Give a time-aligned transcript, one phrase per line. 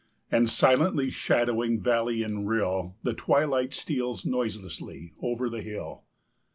[0.31, 6.05] And, silently shadowing valley and rill, The twilight steals noiselessly over the hill.